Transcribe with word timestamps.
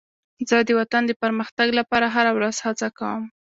زه 0.49 0.57
د 0.67 0.69
وطن 0.79 1.03
د 1.07 1.11
پرمختګ 1.23 1.67
لپاره 1.79 2.05
هره 2.15 2.31
ورځ 2.37 2.55
هڅه 2.65 2.87
کوم. 2.97 3.23